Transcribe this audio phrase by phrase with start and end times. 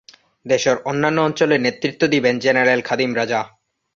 [0.45, 3.41] দেশের অন্যান্য অঞ্চলে নেতৃত্ব দিবেন জেনারেল খাদিম রাজা।